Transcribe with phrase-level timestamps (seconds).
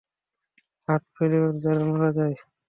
[0.87, 2.35] হাট ফোলিওরে যারা মারা যায়।